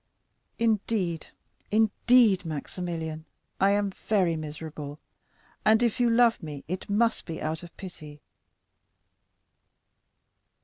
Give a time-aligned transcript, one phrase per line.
[0.57, 1.27] Indeed,
[1.69, 3.25] indeed, Maximilian,
[3.59, 4.97] I am very miserable,
[5.63, 8.19] and if you love me it must be out of pity."